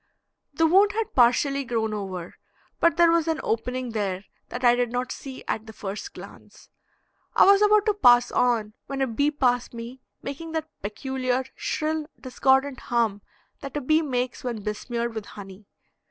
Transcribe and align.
The 0.55 0.65
wound 0.65 0.93
had 0.93 1.13
partially 1.13 1.63
grown 1.63 1.93
over, 1.93 2.33
but 2.79 2.97
there 2.97 3.11
was 3.11 3.27
an 3.27 3.39
opening 3.43 3.91
there 3.91 4.25
that 4.49 4.63
I 4.63 4.73
did 4.73 4.89
not 4.91 5.11
see 5.11 5.43
at 5.47 5.67
the 5.67 5.73
first 5.73 6.15
glance. 6.15 6.69
I 7.35 7.45
was 7.45 7.61
about 7.61 7.85
to 7.85 7.93
pass 7.93 8.31
on 8.31 8.73
when 8.87 9.03
a 9.03 9.05
bee 9.05 9.29
passed 9.29 9.75
me 9.75 10.01
making 10.23 10.53
that 10.53 10.71
peculiar 10.81 11.43
shrill, 11.55 12.07
discordant 12.19 12.79
hum 12.79 13.21
that 13.59 13.77
a 13.77 13.81
bee 13.81 14.01
makes 14.01 14.43
when 14.43 14.63
besmeared 14.63 15.13
with 15.13 15.25
honey. 15.27 15.67